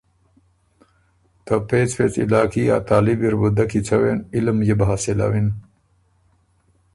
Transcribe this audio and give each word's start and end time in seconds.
ته 1.45 1.53
پېڅ 1.67 1.89
پېڅ 1.97 2.13
علاقي 2.25 2.63
ا 2.75 2.77
طالِبی 2.89 3.27
ر 3.31 3.35
بُو 3.39 3.49
دۀ 3.55 3.65
کی 3.71 3.79
څوېن 3.87 4.17
علُم 4.35 4.57
يې 4.67 4.73
بو 4.77 4.85
حاصلوِن۔ 4.89 5.47